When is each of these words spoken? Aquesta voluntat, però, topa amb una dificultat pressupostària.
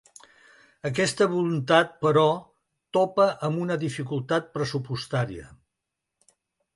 Aquesta 0.89 1.25
voluntat, 1.33 1.91
però, 2.05 2.23
topa 2.99 3.27
amb 3.49 3.61
una 3.65 3.77
dificultat 3.83 4.49
pressupostària. 4.57 5.47